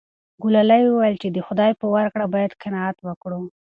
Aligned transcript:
ګلالۍ 0.43 0.83
وویل 0.87 1.15
چې 1.21 1.29
د 1.31 1.37
خدای 1.47 1.71
په 1.79 1.85
ورکړه 1.95 2.25
باید 2.33 2.57
قناعت 2.63 2.97
وکړو. 3.07 3.41